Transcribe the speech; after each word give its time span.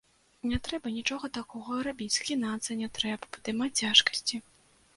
Не 0.51 0.57
трэба 0.67 0.93
нічога 0.95 1.29
такога 1.37 1.77
рабіць, 1.89 2.09
згінацца 2.17 2.79
не 2.81 2.89
трэба, 2.97 3.23
падымаць 3.37 3.71
цяжкасці. 3.87 4.45